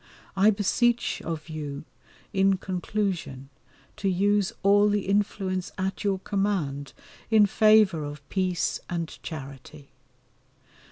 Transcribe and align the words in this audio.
I 0.35 0.49
beseech 0.49 1.21
of 1.21 1.47
you 1.47 1.85
in 2.33 2.57
conclusion 2.57 3.49
to 3.97 4.09
use 4.09 4.51
all 4.63 4.89
the 4.89 5.01
influence 5.05 5.71
at 5.77 6.03
your 6.03 6.17
command 6.17 6.93
in 7.29 7.45
favour 7.45 8.03
of 8.03 8.27
peace 8.27 8.79
and 8.89 9.09
charity. 9.21 9.89